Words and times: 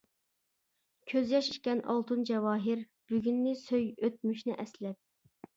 كۆز 1.11 1.33
ياش 1.33 1.49
ئىكەن 1.57 1.83
ئالتۇن-جاۋاھىر، 1.93 2.83
بۈگۈننى 3.13 3.55
سۆي 3.63 3.87
ئۆتمۈشنى 4.09 4.57
ئەسلەپ. 4.65 5.01